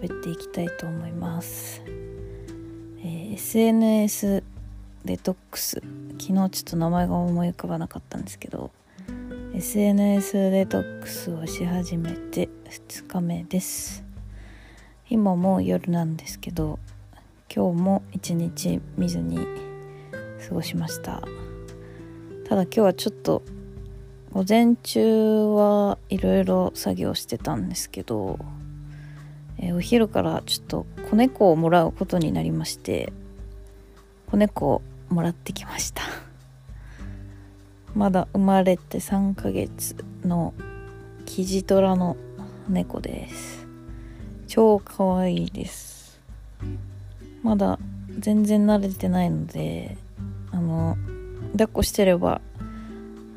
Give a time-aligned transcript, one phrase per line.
[0.00, 1.82] 喋っていきたいと思います、
[3.00, 4.44] えー SNS
[5.04, 5.82] デトックス。
[6.20, 8.70] 昨日ちょっと名前が思い浮かばなかったんですけど
[9.54, 14.04] SNS デトックスをし始めて2日目です。
[15.10, 16.78] 今も夜なんですけど
[17.52, 19.38] 今日も一日見ずに
[20.48, 21.22] 過ごしました。
[22.48, 23.42] ただ今日はちょっと
[24.30, 28.38] 午前中はいろいろ作業してたんですけど、
[29.58, 33.12] えーお昼からちょっと子猫をもらうことになりまして
[34.30, 36.02] 子猫をもらってきました。
[37.94, 40.54] まだ生まれて3ヶ月の
[41.24, 42.16] キジトラの
[42.68, 43.66] 猫です。
[44.46, 46.20] 超可愛いです。
[47.42, 47.78] まだ
[48.18, 49.96] 全然慣れてないので
[50.50, 50.96] あの
[51.52, 52.40] 抱っこしてれば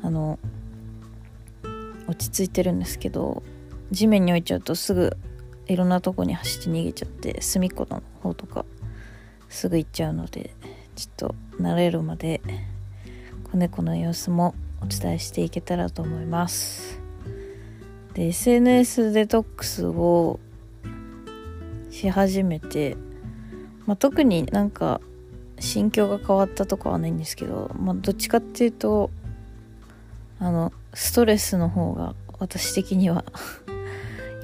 [0.02, 0.38] あの
[2.08, 3.42] 落ち着いてるんですけど
[3.90, 5.16] 地面に置いちゃうとすぐ
[5.66, 8.64] いろんなとこに走って逃げちゃって隅っこの方とか
[9.48, 10.54] すぐ行っちゃうので
[10.96, 12.40] ちょっと慣れるまで
[13.50, 17.00] 子猫の様子もお伝えしていけたらと思います。
[18.14, 20.40] で SNS デトックスを
[21.90, 22.96] し始めて、
[23.86, 25.00] まあ、特になんか
[25.60, 29.10] 心境が変わったとかはないんですけど、まあ、どっちかっていうと
[30.38, 33.24] あのストレスの方が私的には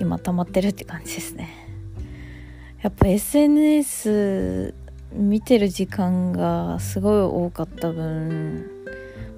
[0.01, 1.51] 今溜まってるって感じですね。
[2.83, 4.75] やっぱ SNS
[5.13, 8.71] 見てる時間がすごい多かった分、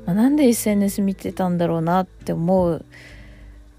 [0.04, 2.84] まあ、なんで SNS 見てたんだろうなって思う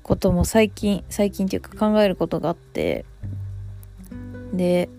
[0.02, 3.06] ことも最近最近っていうか考えることがあって。
[4.54, 4.90] で、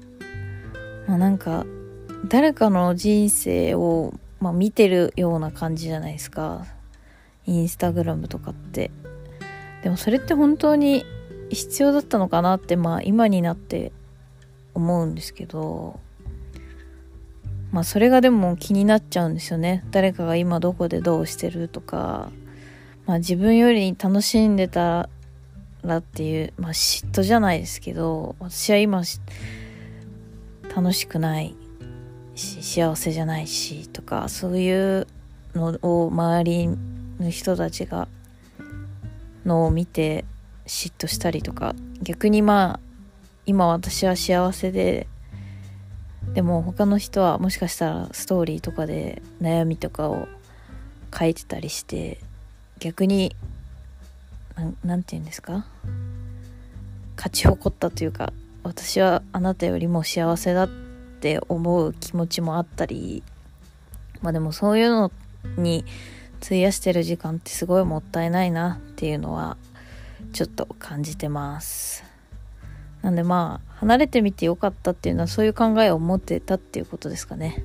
[1.06, 1.66] まあ、なんか
[2.28, 6.66] 誰かの人生を、まあ、見てるような感じじゃないですか。
[7.46, 8.90] インスタグラムとかって。
[9.82, 11.04] でもそれって本当に
[11.54, 13.92] 必要だったのかなってまあ今になって
[14.74, 16.00] 思うんですけど
[17.70, 19.82] まあそれがでも気になっちゃうんですよね。
[19.90, 22.30] 誰かが今どこでどうしてるとか
[23.06, 25.08] まあ自分より楽しんでた
[25.82, 29.20] らっていうまあ嫉妬じゃないですけど私は今し
[30.74, 31.54] 楽しくない
[32.34, 35.06] し幸せじゃないしとかそういう
[35.54, 36.68] のを周り
[37.20, 38.08] の人たちが
[39.44, 40.24] のを見て
[40.66, 42.80] 嫉妬したりとか逆にまあ
[43.46, 45.06] 今私は幸せで
[46.34, 50.28] でも他の人はもしかしたらストーリーとかで悩みとかを
[51.16, 52.20] 書いてたりして
[52.78, 53.34] 逆に
[54.54, 55.66] なんなんて言うんですか？
[57.16, 60.68] 勝ち誇ったというか私はあなたよりも幸せだっ
[61.20, 63.22] て思う気持ちもあったり
[64.22, 65.12] まあでもそういうの
[65.56, 65.84] に
[66.40, 69.56] 費やしてる時間ってすごいもったいないなっていうのは
[70.32, 72.04] ちょっと感じてます。
[73.02, 77.64] なんでまあ離れてみてよかったっていうのはそういう考えを持ってたっていうことですかね。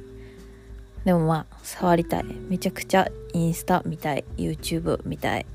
[1.06, 2.24] でもまあ触りたい。
[2.24, 4.26] めちゃくちゃインスタ見たい。
[4.38, 5.46] YouTube 見たい。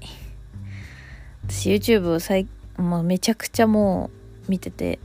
[1.46, 2.46] 私 YouTube 最、
[2.76, 4.10] まあ、めちゃくちゃも
[4.46, 4.98] う見てて。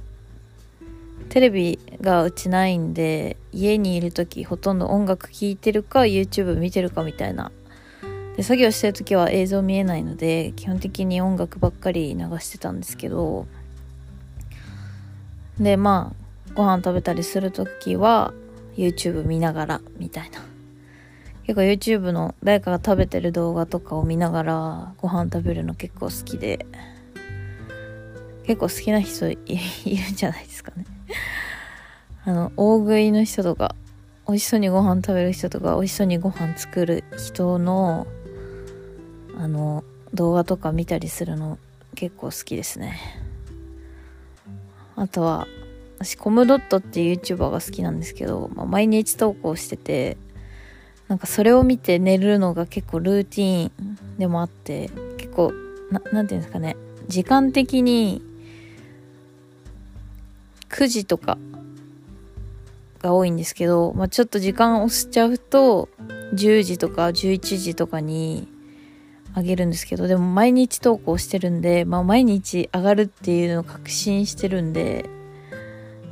[1.29, 7.51] テレビがうちないんで家にいる時ほとんど音楽聴いてるか YouTube 見てるかみたいな
[8.37, 13.47] で作業してる時は映像見えないので基本的に音楽ばっかり流してたんですけど
[15.59, 18.33] でまあご飯食べたりする時は
[18.75, 20.39] YouTube 見ながらみたいな。
[21.47, 26.65] 結構 YouTube の誰かが食べてる動画とかを見ながらご飯食べるの結構好きで
[28.43, 29.37] 結構好きな人い
[29.85, 30.85] いるんじゃないですかね。
[32.25, 33.75] あの大食いの人とか
[34.27, 38.07] 美味しそうにご飯食べる人とか美味しそうにご飯作る人の
[39.39, 39.83] あの
[40.13, 41.59] 動画とか見たりするの
[41.95, 42.99] 結構好きですね。
[44.95, 45.47] あとは
[45.99, 50.17] 私コムドットっていう YouTuber が好きなんですけど、まあ、毎日投稿してて
[51.07, 53.71] なんかそれを見て寝るのが結構ルーティー
[54.15, 55.53] ンでもあって結構
[56.11, 56.75] なんていうんですかね。
[57.07, 58.23] 時間的に
[60.69, 61.37] 9時とか
[63.01, 65.89] が多いんですけど、まあ、ちょっと時間押しちゃうと
[66.33, 68.47] 10時とか11時とかに
[69.37, 75.05] あげるんですけどでも毎日投稿してるんで、まあ、毎日上がるっていうのを確信してるんで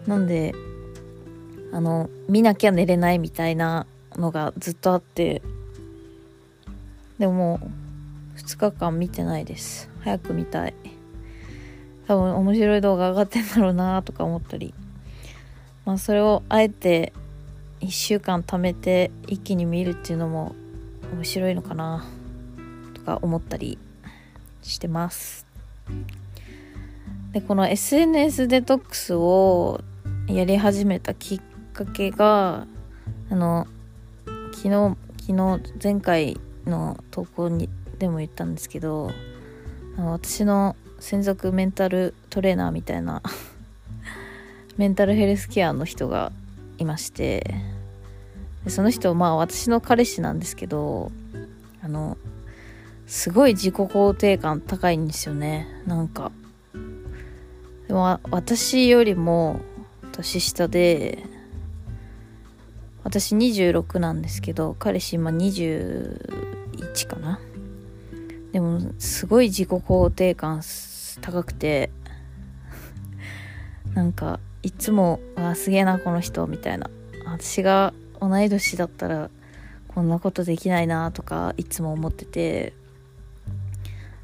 [0.06, 0.54] なんで
[1.74, 5.42] あの見なきゃ寝れないみたいなのがずっとあって
[7.18, 7.60] でもも
[8.36, 9.90] う2日間見てないです。
[10.02, 10.74] 早く見たい。
[12.08, 14.74] 多分面白い動画上がってんだろうなとか思ったり。
[15.86, 17.14] まあそれをあえて
[17.80, 20.54] 1週間貯めて一気に見るっていうのも
[21.14, 22.06] 面白いのかな。
[23.06, 23.78] か思ったり
[24.62, 25.46] してます。
[27.32, 29.82] でこの SNS デトックスを
[30.28, 31.42] やり始めたきっ
[31.74, 32.66] かけが
[33.30, 33.68] あの
[34.54, 34.98] 昨日
[35.28, 37.70] 昨日前回の投稿に
[38.00, 39.12] でも言ったんですけど
[39.98, 43.22] あの私の専属メンタルトレーナーみたいな
[44.78, 46.32] メンタルヘルスケアの人が
[46.78, 47.56] いまして
[48.68, 51.12] その人まあ私の彼氏なんですけど
[51.84, 52.18] あの
[53.08, 55.68] すごい自己肯定感高いんですよね。
[55.86, 56.32] なんか。
[57.88, 59.60] でも私よりも
[60.12, 61.24] 年下で
[63.04, 67.40] 私26なんですけど彼氏今21かな。
[68.52, 70.62] でもすごい自己肯定感
[71.22, 71.92] 高くて
[73.94, 76.90] なんかいつも「あすげえなこの人」みたいな。
[77.28, 79.30] 私が同い年だったら
[79.90, 82.74] こんなことできないなとかいつも思ってて。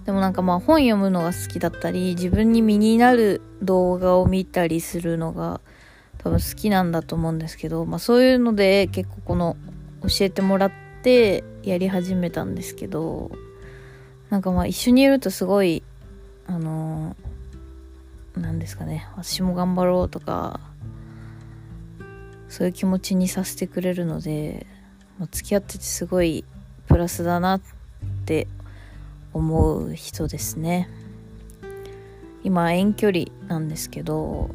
[0.05, 5.61] でもなんかまあ本読むのが好きだったり自分に身になる動画を見たりするのが
[6.17, 9.57] 多分好きなんだと思うんですけど、まあ、そういうので結構この
[10.01, 10.71] 教えてもらっ
[11.03, 13.31] てやり始めたんですけど
[14.29, 15.83] なんかまあ一緒にいるとすごい
[16.47, 17.15] あの
[18.35, 20.59] 何ですかね私も頑張ろうとか
[22.49, 24.65] そういう気持ちにさせてくれるので、
[25.17, 26.43] まあ、付き合っててすごい
[26.87, 27.61] プラスだなっ
[28.25, 28.47] て
[29.33, 30.89] 思う人ですね。
[32.43, 34.49] 今遠距離なんですけど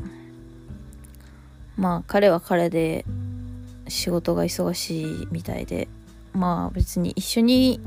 [1.76, 3.05] まあ彼は彼で
[3.88, 5.88] 仕事が忙しいみたいで
[6.32, 7.81] まあ別に一緒に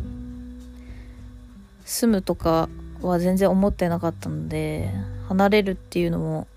[1.85, 2.69] 住むとか
[3.01, 4.91] は全然思ってなかったので
[5.27, 6.47] 離れるっていうのも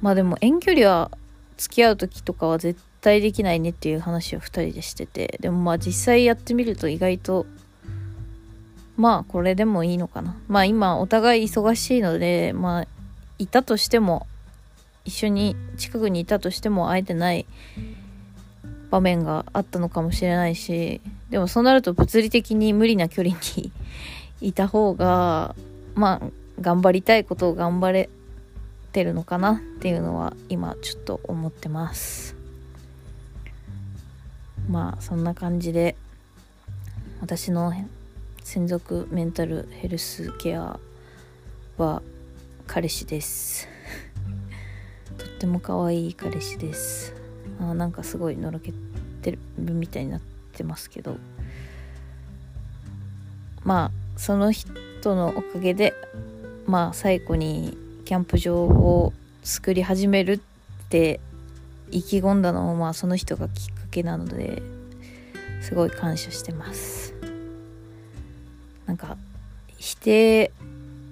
[0.00, 1.10] まあでも遠距離は
[1.56, 7.46] 付き合う時とかは絶対できないねっていう話を2人でしててでもまあ実際やってみると意外と
[8.96, 10.36] まあこれでもいいのかな。
[10.48, 12.86] まあ今お互い忙しいのでまあ
[13.38, 14.26] いたとしても
[15.04, 17.46] 一緒に近くにいたとしても会えてない
[18.90, 21.00] 場面があったのかもしれないし
[21.30, 23.72] でもそうなると物理的に無理な距離に
[24.40, 25.54] いた方が
[25.94, 28.08] まあ頑張りたいことを頑張れ
[28.92, 32.34] てるのかなっていうのは今ちょっと思ってます。
[34.68, 35.96] まあそんな感じで
[37.20, 37.72] 私の
[38.46, 40.78] 専属メンタルヘルスケア
[41.78, 42.00] は
[42.68, 43.66] 彼氏です。
[45.18, 47.12] とっても可愛い彼氏です。
[47.58, 48.72] あなんかすごいのろけ
[49.20, 50.20] てるみたいになっ
[50.52, 51.16] てますけど。
[53.64, 55.92] まあその人のおかげで
[56.66, 59.12] まあ最後にキャンプ場を
[59.42, 60.40] 作り始めるっ
[60.88, 61.18] て
[61.90, 64.62] 意気込んだのもまあその人がきっかけなので
[65.62, 67.05] すごい感謝してます。
[68.86, 69.16] なんか
[69.76, 70.52] 否定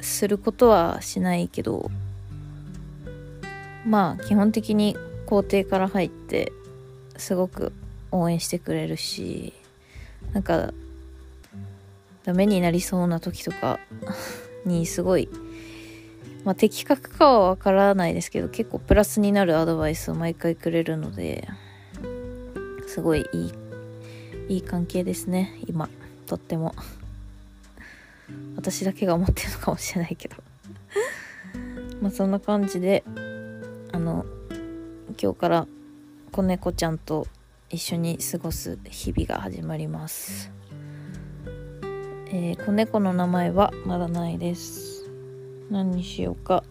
[0.00, 1.90] することはしないけど
[3.86, 6.52] まあ基本的に校庭から入って
[7.16, 7.72] すごく
[8.10, 9.52] 応援してくれるし
[10.32, 10.72] なんか
[12.24, 13.78] ダメになりそうな時とか
[14.64, 15.28] にすごい
[16.44, 21.48] まあ、的確かはわからないですけど結構プラスになるアドバイスを毎回くれるので
[22.86, 23.52] すごいいい
[24.48, 25.88] いい関係ですね今
[26.26, 26.74] とっても。
[28.56, 30.36] 私だけが思ってるのかもしれないけど。
[32.00, 33.04] まあそんな感じで
[33.92, 34.26] あの
[35.20, 35.66] 今日から
[36.32, 37.26] 子猫ちゃんと
[37.70, 40.50] 一緒に過ごす日々が始まります。
[42.26, 45.08] えー、子猫の名前はまだないです。
[45.70, 46.64] 何にしようか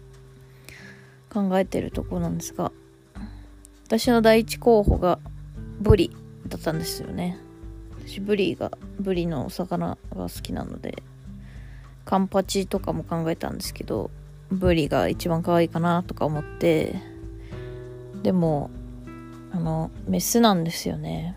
[1.32, 2.70] 考えてるとこなんですが
[3.86, 5.18] 私の第一候補が
[5.80, 6.10] ブリ
[6.46, 7.38] だったんですよね。
[7.98, 11.02] 私ブリがブリのお魚が好きなので
[12.04, 14.10] カンパチとかも考えたんですけど
[14.50, 17.00] ブリが一番可愛いかなとか思って
[18.22, 18.70] でも
[19.52, 21.36] あのメスなんですよね。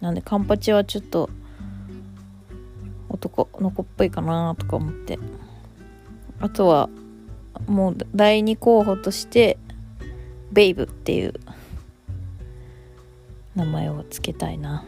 [0.00, 1.28] なんでカンパチはちょっと
[3.08, 5.18] 男の子っぽいかなとか思って。
[6.40, 6.88] あとは
[7.66, 9.58] もう第2候補として
[10.52, 11.34] ベイブっていう
[13.56, 14.84] 名前を付けたいな。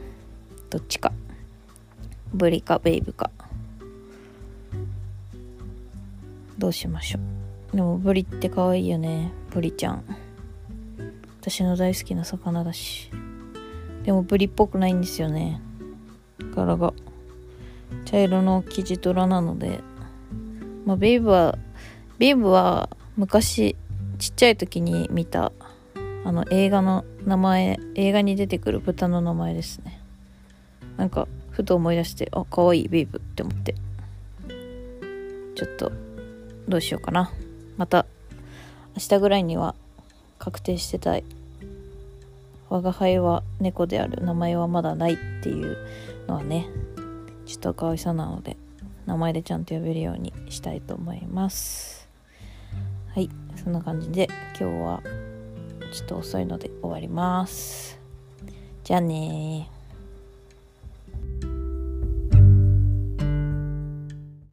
[0.69, 1.13] どっちか。
[2.33, 3.33] ブリかベイブか。
[6.61, 7.19] どうしましょ
[7.73, 7.77] う。
[7.77, 9.33] でもブリって可愛いよね。
[9.51, 10.05] ブリちゃん。
[11.41, 13.11] 私の大好きな魚だし。
[14.05, 15.63] でもブリっぽくないんですよね。
[16.55, 16.93] 柄が。
[18.05, 19.81] 茶色のキジトラなので。
[20.85, 21.57] まあ、ベイブは
[22.19, 23.75] ベイブは昔
[24.19, 25.53] ちっちゃい時に見た
[26.25, 29.99] あの映画の名前映画に出てくる豚の名前ですね。
[30.99, 33.75] なんかふと思い出してあ可愛いベイブって思って。
[35.55, 36.10] ちょっと
[36.71, 37.33] どうしようかな。
[37.77, 38.07] また
[38.97, 39.75] 明日ぐらいには
[40.39, 41.25] 確定してたい
[42.69, 45.77] 我が輩は猫である名前はまだないっていう
[46.29, 46.69] のはね
[47.45, 48.57] ちょっとかわいそうなので
[49.07, 52.09] 名前でちゃんと呼べるようにしたいと思います。
[53.15, 55.03] はいそんな感じで今日は
[55.93, 57.99] ちょっと遅いので終わります。
[58.85, 59.69] じゃあね